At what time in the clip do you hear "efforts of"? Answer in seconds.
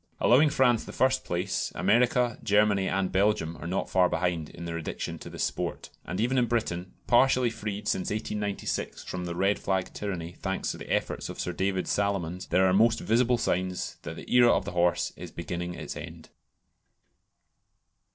10.91-11.39